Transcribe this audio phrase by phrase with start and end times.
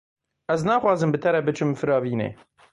[0.53, 2.29] Ez naxwazim bi te re biçim firavînê.